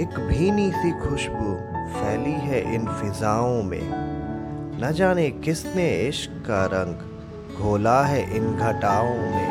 [0.00, 1.54] एक भीनी सी खुशबू
[1.92, 3.88] फैली है इन फिजाओं में।
[4.80, 9.41] न जाने किसने इश्क का रंग घोला है इन घटाओं में।